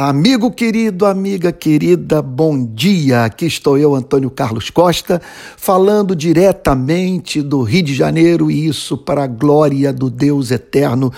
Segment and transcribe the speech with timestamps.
[0.00, 3.24] Amigo querido, amiga querida, bom dia.
[3.24, 5.20] Aqui estou eu, Antônio Carlos Costa,
[5.56, 11.12] falando diretamente do Rio de Janeiro e isso para a glória do Deus eterno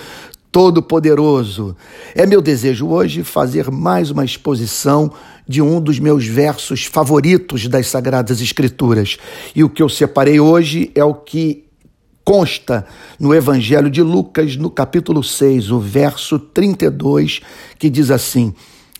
[0.51, 1.77] Todo-Poderoso.
[2.15, 5.11] É meu desejo hoje fazer mais uma exposição
[5.47, 9.15] de um dos meus versos favoritos das Sagradas Escrituras.
[9.55, 11.65] E o que eu separei hoje é o que
[12.31, 12.85] consta
[13.19, 17.41] no Evangelho de Lucas, no capítulo 6, o verso 32,
[17.77, 18.53] que diz assim: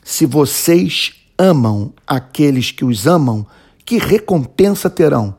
[0.03, 3.47] Se vocês amam aqueles que os amam,
[3.85, 5.33] que recompensa terão?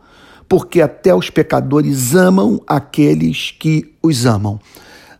[0.48, 4.58] Porque até os pecadores amam aqueles que os amam.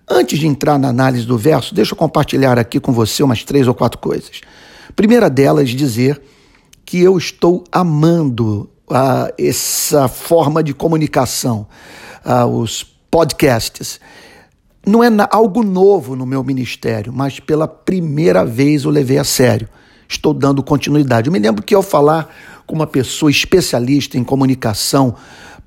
[0.09, 3.69] Antes de entrar na análise do verso, deixa eu compartilhar aqui com você umas três
[3.69, 4.41] ou quatro coisas.
[4.97, 6.23] Primeira delas, dizer
[6.87, 11.67] que eu estou amando ah, essa forma de comunicação,
[12.49, 14.01] os podcasts.
[14.87, 19.69] Não é algo novo no meu ministério, mas pela primeira vez eu levei a sério.
[20.09, 21.29] Estou dando continuidade.
[21.29, 22.35] Eu me lembro que ao falar
[22.67, 25.15] com uma pessoa especialista em comunicação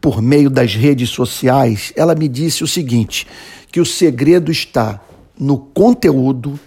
[0.02, 3.26] por meio das redes sociais, ela me disse o seguinte:
[3.72, 5.02] que o segredo está
[5.40, 6.60] no conteúdo,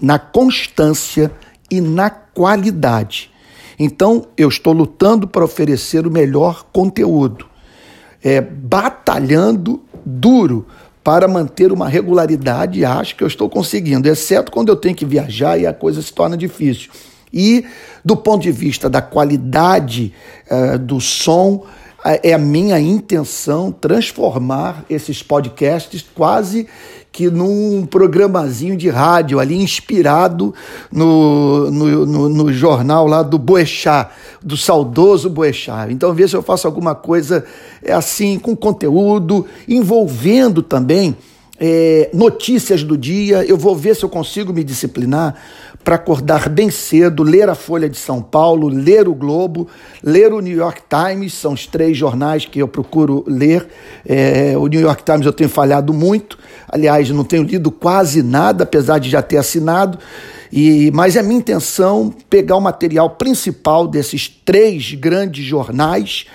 [0.00, 1.32] na constância
[1.70, 3.30] e na qualidade.
[3.78, 7.46] Então, eu estou lutando para oferecer o melhor conteúdo,
[8.22, 10.66] é, batalhando duro
[11.02, 15.04] para manter uma regularidade e acho que eu estou conseguindo, exceto quando eu tenho que
[15.04, 16.90] viajar e a coisa se torna difícil.
[17.32, 17.64] E
[18.04, 20.12] do ponto de vista da qualidade
[20.50, 21.64] uh, do som,
[22.04, 26.68] é a minha intenção transformar esses podcasts quase
[27.12, 30.54] que num programazinho de rádio ali inspirado
[30.90, 34.10] no, no, no, no jornal lá do Boechat,
[34.42, 35.92] do saudoso Boechat.
[35.92, 37.44] Então, ver se eu faço alguma coisa
[37.82, 41.14] é assim, com conteúdo, envolvendo também
[41.64, 43.44] é, notícias do dia.
[43.44, 45.36] Eu vou ver se eu consigo me disciplinar
[45.84, 49.68] para acordar bem cedo, ler a Folha de São Paulo, ler o Globo,
[50.02, 53.68] ler o New York Times, são os três jornais que eu procuro ler.
[54.04, 56.36] É, o New York Times eu tenho falhado muito,
[56.68, 59.98] aliás, não tenho lido quase nada, apesar de já ter assinado.
[60.52, 66.26] E, mas é minha intenção pegar o material principal desses três grandes jornais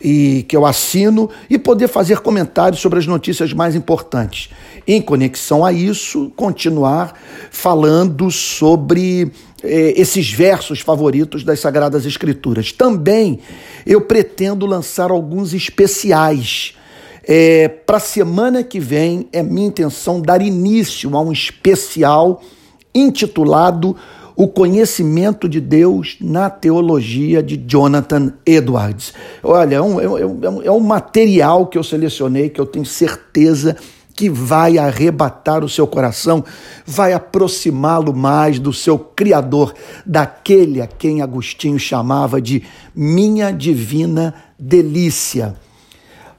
[0.00, 4.50] e que eu assino e poder fazer comentários sobre as notícias mais importantes.
[4.86, 7.18] Em conexão a isso, continuar
[7.50, 12.72] falando sobre eh, esses versos favoritos das Sagradas Escrituras.
[12.72, 13.40] Também
[13.84, 16.74] eu pretendo lançar alguns especiais.
[17.24, 22.40] É, Para a semana que vem, é minha intenção dar início a um especial
[22.94, 23.96] intitulado
[24.36, 29.14] O Conhecimento de Deus na Teologia de Jonathan Edwards.
[29.42, 33.74] Olha, é um, é um, é um material que eu selecionei que eu tenho certeza
[34.16, 36.42] que vai arrebatar o seu coração,
[36.86, 39.74] vai aproximá-lo mais do seu Criador,
[40.06, 42.62] daquele a quem Agostinho chamava de
[42.94, 45.54] minha divina delícia.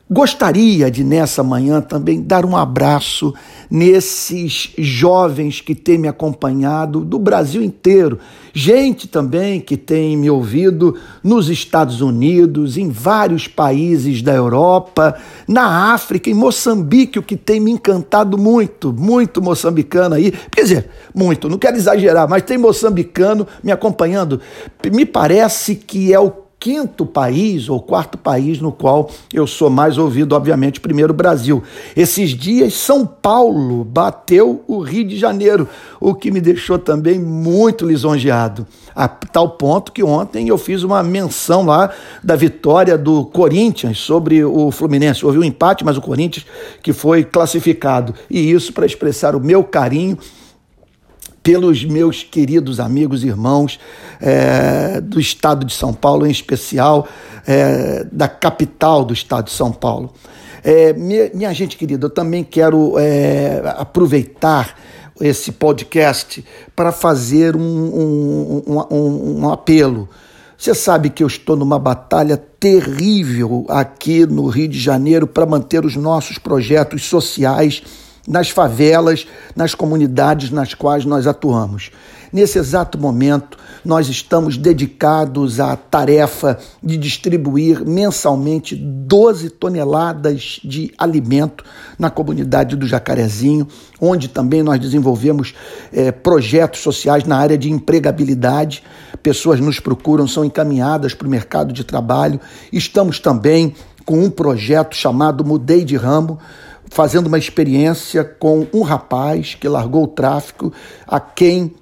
[0.09, 3.33] Gostaria de, nessa manhã, também dar um abraço
[3.69, 8.17] nesses jovens que têm me acompanhado do Brasil inteiro.
[8.53, 15.13] Gente também que tem me ouvido nos Estados Unidos, em vários países da Europa,
[15.45, 20.31] na África, em Moçambique, o que tem me encantado muito, muito moçambicano aí.
[20.49, 24.39] Quer dizer, muito, não quero exagerar, mas tem moçambicano me acompanhando.
[24.89, 29.97] Me parece que é o quinto país ou quarto país no qual eu sou mais
[29.97, 31.63] ouvido, obviamente, primeiro Brasil.
[31.95, 35.67] Esses dias São Paulo bateu o Rio de Janeiro,
[35.99, 38.65] o que me deixou também muito lisonjeado.
[38.95, 41.91] A tal ponto que ontem eu fiz uma menção lá
[42.23, 45.23] da vitória do Corinthians sobre o Fluminense.
[45.23, 46.45] Houve um empate, mas o Corinthians
[46.81, 48.15] que foi classificado.
[48.29, 50.17] E isso para expressar o meu carinho
[51.47, 53.79] pelos meus queridos amigos e irmãos
[54.19, 57.07] é, do estado de São Paulo, em especial
[57.47, 60.11] é, da capital do estado de São Paulo.
[60.61, 64.75] É, minha, minha, gente querida, eu também quero é, aproveitar
[65.21, 66.43] esse podcast
[66.75, 70.09] para fazer um, um, um, um apelo.
[70.57, 75.85] Você sabe que eu estou numa batalha terrível aqui no Rio de Janeiro para manter
[75.85, 77.83] os nossos projetos sociais
[78.27, 79.25] nas favelas,
[79.55, 81.91] nas comunidades nas quais nós atuamos.
[82.31, 91.63] Nesse exato momento, nós estamos dedicados à tarefa de distribuir mensalmente 12 toneladas de alimento
[91.97, 93.65] na comunidade do Jacarezinho,
[94.01, 95.53] onde também nós desenvolvemos
[95.93, 98.83] é, projetos sociais na área de empregabilidade.
[99.23, 102.41] Pessoas nos procuram, são encaminhadas para o mercado de trabalho.
[102.73, 103.73] Estamos também
[104.05, 106.39] com um projeto chamado Mudei de Ramo
[106.89, 110.71] fazendo uma experiência com um rapaz que largou o tráfico,
[111.07, 111.73] a quem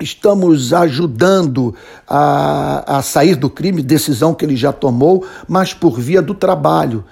[0.00, 1.74] estamos ajudando
[2.06, 7.04] a, a sair do crime, decisão que ele já tomou, mas por via do trabalho.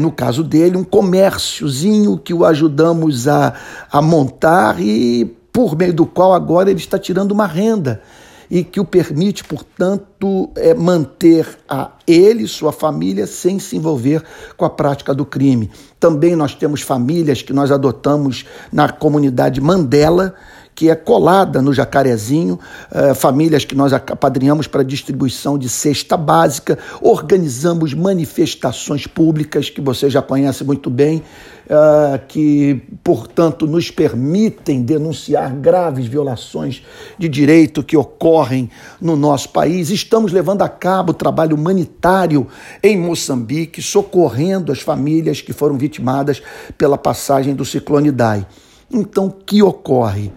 [0.00, 3.54] No caso dele, um comérciozinho que o ajudamos a,
[3.92, 8.02] a montar e por meio do qual agora ele está tirando uma renda
[8.50, 14.22] e que o permite, portanto, é, manter a ele e sua família sem se envolver
[14.56, 15.70] com a prática do crime.
[16.00, 20.34] Também nós temos famílias que nós adotamos na comunidade Mandela,
[20.78, 22.56] que é colada no Jacarezinho,
[22.92, 30.08] eh, famílias que nós apadrinhamos para distribuição de cesta básica, organizamos manifestações públicas, que você
[30.08, 31.20] já conhece muito bem,
[31.68, 36.84] eh, que, portanto, nos permitem denunciar graves violações
[37.18, 38.70] de direito que ocorrem
[39.00, 39.90] no nosso país.
[39.90, 42.46] Estamos levando a cabo trabalho humanitário
[42.80, 46.40] em Moçambique, socorrendo as famílias que foram vitimadas
[46.78, 48.46] pela passagem do ciclone Dai.
[48.88, 50.30] Então, o que ocorre?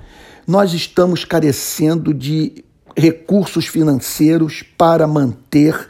[0.51, 5.87] Nós estamos carecendo de recursos financeiros para manter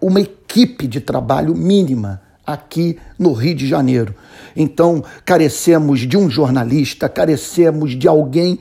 [0.00, 4.12] uma equipe de trabalho mínima aqui no Rio de Janeiro.
[4.56, 8.58] Então, carecemos de um jornalista, carecemos de alguém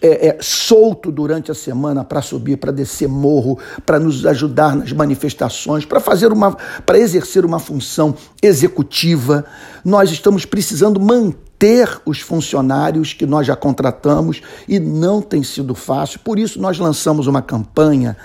[0.00, 4.92] é, é, solto durante a semana para subir, para descer morro, para nos ajudar nas
[4.92, 6.52] manifestações, para fazer uma,
[6.86, 9.44] para exercer uma função executiva.
[9.84, 15.74] Nós estamos precisando manter ter os funcionários que nós já contratamos e não tem sido
[15.74, 16.20] fácil.
[16.20, 18.16] Por isso, nós lançamos uma campanha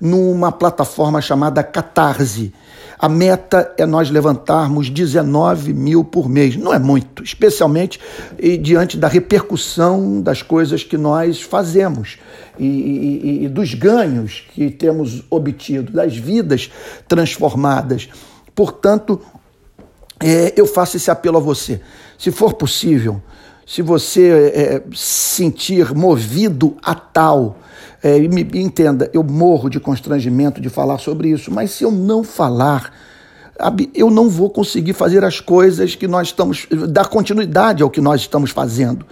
[0.00, 2.52] numa plataforma chamada Catarse.
[2.98, 6.56] A meta é nós levantarmos 19 mil por mês.
[6.56, 8.00] Não é muito, especialmente
[8.62, 12.16] diante da repercussão das coisas que nós fazemos
[12.58, 16.70] e, e, e dos ganhos que temos obtido, das vidas
[17.06, 18.08] transformadas.
[18.54, 19.20] Portanto,
[20.20, 21.80] é, eu faço esse apelo a você.
[22.18, 23.20] Se for possível,
[23.66, 27.58] se você é, sentir movido a tal,
[28.02, 32.22] é, me entenda, eu morro de constrangimento de falar sobre isso, mas se eu não
[32.22, 32.92] falar,
[33.94, 38.20] eu não vou conseguir fazer as coisas que nós estamos, dar continuidade ao que nós
[38.20, 39.04] estamos fazendo.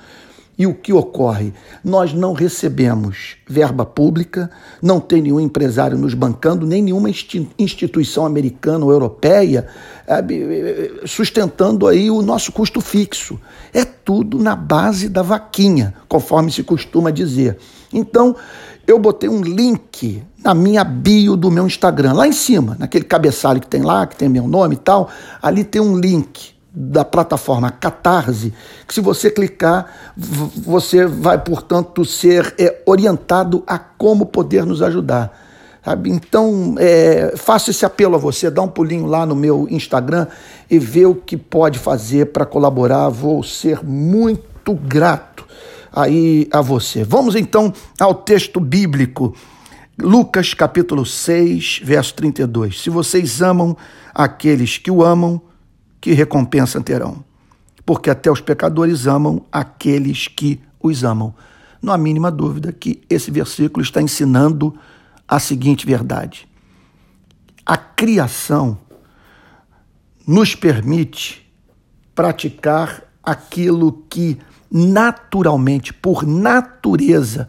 [0.57, 1.53] E o que ocorre?
[1.83, 4.49] Nós não recebemos verba pública,
[4.81, 7.11] não tem nenhum empresário nos bancando, nem nenhuma
[7.59, 9.67] instituição americana ou europeia
[11.07, 13.39] sustentando aí o nosso custo fixo.
[13.73, 17.59] É tudo na base da vaquinha, conforme se costuma dizer.
[17.93, 18.37] Então,
[18.87, 23.61] eu botei um link na minha bio do meu Instagram, lá em cima, naquele cabeçalho
[23.61, 25.09] que tem lá, que tem meu nome e tal,
[25.43, 28.53] ali tem um link da plataforma Catarse,
[28.87, 29.87] que se você clicar,
[30.17, 35.33] você vai, portanto, ser é, orientado a como poder nos ajudar.
[35.85, 36.11] Sabe?
[36.11, 40.27] Então, é, faço esse apelo a você, dá um pulinho lá no meu Instagram
[40.69, 43.09] e vê o que pode fazer para colaborar.
[43.11, 45.47] Vou ser muito grato
[45.93, 47.05] aí a você.
[47.05, 49.35] Vamos então ao texto bíblico.
[49.97, 52.81] Lucas capítulo 6, verso 32.
[52.81, 53.77] Se vocês amam
[54.13, 55.41] aqueles que o amam,
[56.05, 57.25] que recompensa terão?
[57.87, 61.35] Porque até os pecadores amam aqueles que os amam.
[61.81, 64.79] Não há mínima dúvida que esse versículo está ensinando
[65.27, 66.47] a seguinte verdade:
[67.65, 68.77] a criação
[70.27, 71.51] nos permite
[72.15, 74.37] praticar aquilo que
[74.71, 77.49] naturalmente, por natureza,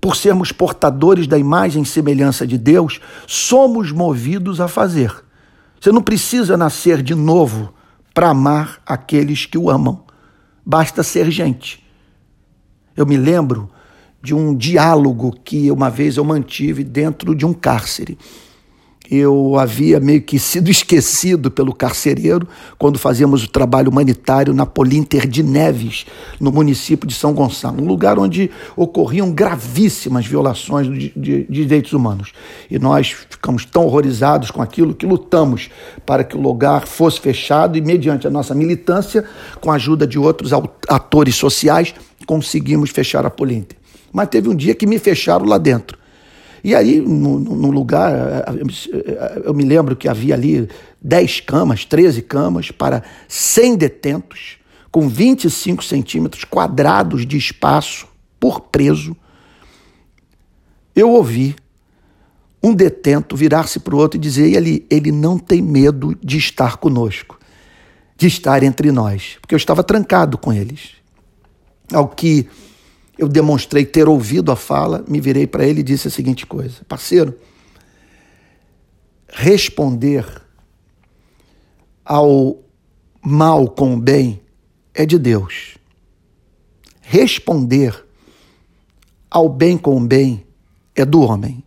[0.00, 5.12] por sermos portadores da imagem e semelhança de Deus, somos movidos a fazer.
[5.80, 7.74] Você não precisa nascer de novo
[8.14, 10.04] para amar aqueles que o amam.
[10.64, 11.84] Basta ser gente.
[12.96, 13.70] Eu me lembro
[14.20, 18.18] de um diálogo que uma vez eu mantive dentro de um cárcere
[19.10, 22.46] eu havia meio que sido esquecido pelo carcereiro
[22.76, 26.04] quando fazíamos o trabalho humanitário na Polinter de Neves,
[26.38, 31.92] no município de São Gonçalo, um lugar onde ocorriam gravíssimas violações de, de, de direitos
[31.92, 32.32] humanos.
[32.70, 35.70] E nós ficamos tão horrorizados com aquilo que lutamos
[36.04, 39.24] para que o lugar fosse fechado e, mediante a nossa militância,
[39.60, 40.52] com a ajuda de outros
[40.86, 41.94] atores sociais,
[42.26, 43.78] conseguimos fechar a Polinter.
[44.12, 45.98] Mas teve um dia que me fecharam lá dentro.
[46.62, 48.12] E aí, no, lugar,
[49.44, 50.68] eu me lembro que havia ali
[51.00, 54.58] 10 camas, 13 camas para 100 detentos,
[54.90, 58.06] com 25 centímetros quadrados de espaço
[58.40, 59.16] por preso.
[60.94, 61.54] Eu ouvi
[62.62, 66.76] um detento virar-se para o outro e dizer: ele, ele não tem medo de estar
[66.78, 67.38] conosco,
[68.16, 70.96] de estar entre nós, porque eu estava trancado com eles.
[71.92, 72.48] Ao que
[73.18, 76.84] eu demonstrei ter ouvido a fala, me virei para ele e disse a seguinte coisa:
[76.88, 77.36] parceiro,
[79.28, 80.24] responder
[82.04, 82.62] ao
[83.20, 84.40] mal com o bem
[84.94, 85.76] é de Deus.
[87.00, 88.06] Responder
[89.30, 90.46] ao bem com o bem
[90.94, 91.64] é do homem.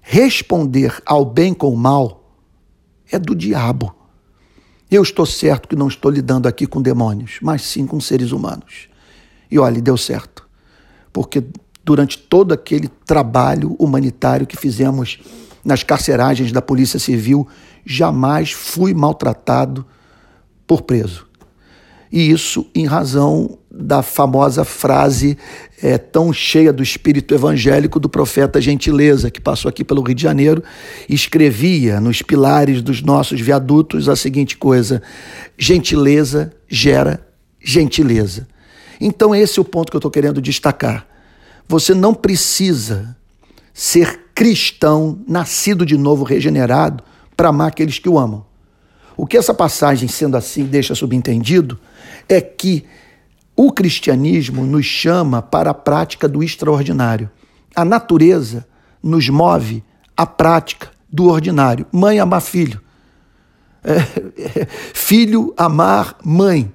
[0.00, 2.34] Responder ao bem com o mal
[3.10, 3.94] é do diabo.
[4.90, 8.88] Eu estou certo que não estou lidando aqui com demônios, mas sim com seres humanos.
[9.50, 10.47] E olha, deu certo.
[11.18, 11.42] Porque
[11.84, 15.18] durante todo aquele trabalho humanitário que fizemos
[15.64, 17.44] nas carceragens da Polícia Civil,
[17.84, 19.84] jamais fui maltratado
[20.64, 21.26] por preso.
[22.12, 25.36] E isso em razão da famosa frase
[25.82, 30.22] é, tão cheia do espírito evangélico do profeta Gentileza, que passou aqui pelo Rio de
[30.22, 30.62] Janeiro
[31.08, 35.02] e escrevia nos pilares dos nossos viadutos a seguinte coisa:
[35.58, 37.26] gentileza gera
[37.60, 38.46] gentileza.
[39.00, 41.06] Então, esse é o ponto que eu estou querendo destacar.
[41.68, 43.16] Você não precisa
[43.72, 47.04] ser cristão, nascido de novo, regenerado,
[47.36, 48.44] para amar aqueles que o amam.
[49.16, 51.78] O que essa passagem, sendo assim, deixa subentendido
[52.28, 52.84] é que
[53.56, 57.28] o cristianismo nos chama para a prática do extraordinário.
[57.74, 58.66] A natureza
[59.02, 59.82] nos move
[60.16, 61.86] à prática do ordinário.
[61.90, 62.80] Mãe amar filho.
[63.82, 63.96] É,
[64.60, 66.72] é, filho amar mãe.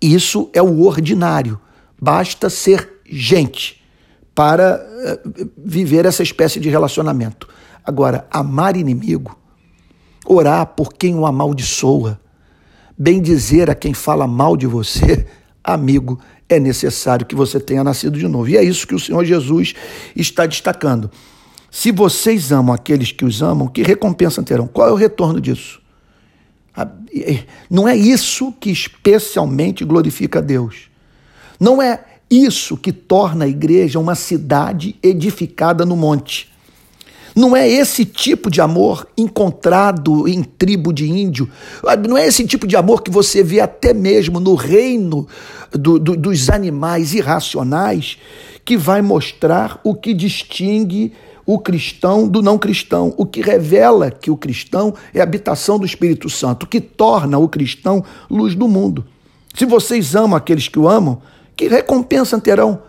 [0.00, 1.60] Isso é o ordinário.
[2.00, 3.82] Basta ser gente
[4.34, 4.74] para
[5.04, 5.20] é,
[5.56, 7.48] viver essa espécie de relacionamento.
[7.84, 9.36] Agora, amar inimigo,
[10.26, 12.20] orar por quem o amaldiçoa,
[12.96, 15.26] bem dizer a quem fala mal de você,
[15.64, 18.48] amigo, é necessário que você tenha nascido de novo.
[18.48, 19.74] E é isso que o Senhor Jesus
[20.14, 21.10] está destacando.
[21.70, 24.66] Se vocês amam aqueles que os amam, que recompensa terão?
[24.66, 25.80] Qual é o retorno disso?
[27.70, 30.88] Não é isso que especialmente glorifica a Deus.
[31.58, 36.48] Não é isso que torna a igreja uma cidade edificada no monte.
[37.34, 41.48] Não é esse tipo de amor encontrado em tribo de índio.
[42.08, 45.26] Não é esse tipo de amor que você vê até mesmo no reino
[45.70, 48.18] do, do, dos animais irracionais,
[48.64, 51.12] que vai mostrar o que distingue
[51.48, 56.28] o cristão do não cristão, o que revela que o cristão é habitação do Espírito
[56.28, 59.06] Santo, que torna o cristão luz do mundo.
[59.54, 61.22] Se vocês amam aqueles que o amam,
[61.56, 62.82] que recompensa terão?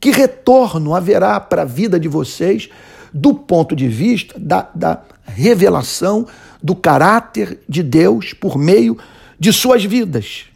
[0.00, 2.70] Que retorno haverá para a vida de vocês
[3.12, 6.26] do ponto de vista da, da revelação
[6.62, 8.96] do caráter de Deus por meio
[9.38, 10.46] de suas vidas.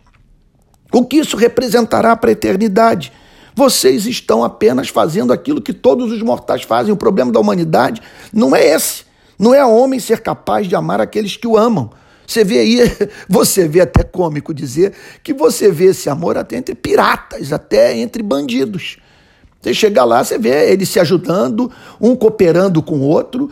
[0.91, 3.13] O que isso representará para a eternidade?
[3.55, 6.93] Vocês estão apenas fazendo aquilo que todos os mortais fazem.
[6.93, 8.01] O problema da humanidade
[8.33, 9.05] não é esse.
[9.39, 11.91] Não é homem ser capaz de amar aqueles que o amam.
[12.27, 12.79] Você vê aí,
[13.29, 14.93] você vê até cômico dizer
[15.23, 18.99] que você vê esse amor até entre piratas, até entre bandidos.
[19.61, 23.49] Você chega lá, você vê eles se ajudando, um cooperando com o outro,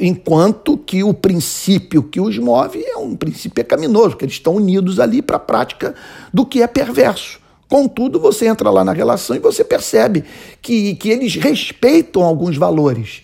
[0.00, 4.98] enquanto que o princípio que os move é um princípio pecaminoso, que eles estão unidos
[4.98, 5.94] ali para a prática
[6.34, 7.38] do que é perverso.
[7.68, 10.24] Contudo, você entra lá na relação e você percebe
[10.62, 13.22] que, que eles respeitam alguns valores,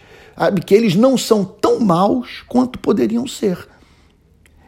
[0.66, 3.68] que eles não são tão maus quanto poderiam ser.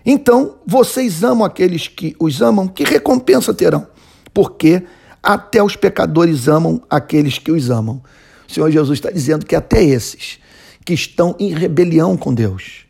[0.07, 3.87] Então, vocês amam aqueles que os amam, que recompensa terão?
[4.33, 4.83] Porque
[5.23, 8.02] até os pecadores amam aqueles que os amam.
[8.47, 10.38] O Senhor Jesus está dizendo que até esses
[10.85, 12.85] que estão em rebelião com Deus,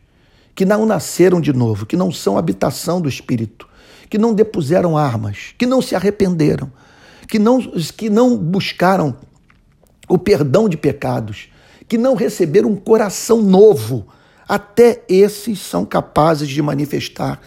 [0.53, 3.64] que não nasceram de novo, que não são habitação do Espírito,
[4.09, 6.71] que não depuseram armas, que não se arrependeram,
[7.27, 9.15] que não, que não buscaram
[10.07, 11.49] o perdão de pecados,
[11.87, 14.07] que não receberam um coração novo,
[14.47, 17.39] até esses são capazes de manifestar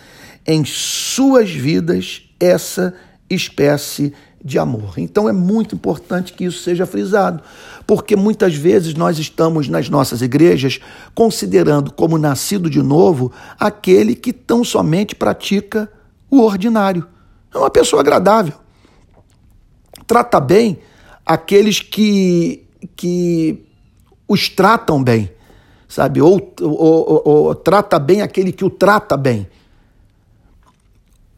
[0.46, 2.94] em suas vidas essa
[3.30, 4.12] espécie
[4.42, 4.94] de amor.
[4.96, 7.42] Então é muito importante que isso seja frisado,
[7.86, 10.80] porque muitas vezes nós estamos nas nossas igrejas
[11.14, 15.90] considerando como nascido de novo aquele que tão somente pratica
[16.30, 17.06] o ordinário.
[17.52, 18.54] É uma pessoa agradável.
[20.06, 20.78] Trata bem
[21.24, 22.66] aqueles que,
[22.96, 23.66] que
[24.26, 25.30] os tratam bem,
[25.88, 26.20] sabe?
[26.20, 29.48] Ou, ou, ou, ou trata bem aquele que o trata bem.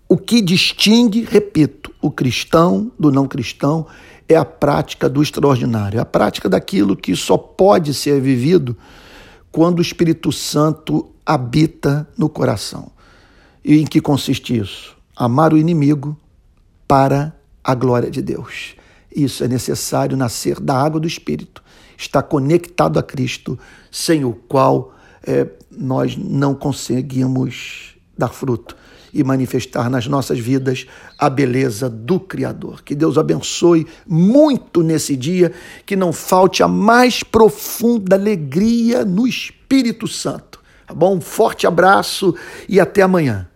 [0.09, 3.87] O que distingue, repito, o cristão do não cristão
[4.29, 8.77] é a prática do extraordinário, é a prática daquilo que só pode ser vivido
[9.53, 12.91] quando o Espírito Santo habita no coração.
[13.65, 14.97] E em que consiste isso?
[15.17, 16.17] Amar o inimigo
[16.89, 18.75] para a glória de Deus.
[19.15, 21.63] Isso é necessário nascer da água do Espírito,
[21.97, 23.59] estar conectado a Cristo,
[23.91, 28.77] sem o qual é, nós não conseguimos dar fruto
[29.13, 30.87] e manifestar nas nossas vidas
[31.19, 32.83] a beleza do Criador.
[32.83, 35.53] Que Deus abençoe muito nesse dia,
[35.85, 40.61] que não falte a mais profunda alegria no Espírito Santo.
[40.87, 41.17] Tá bom?
[41.17, 42.35] Um forte abraço
[42.69, 43.50] e até amanhã.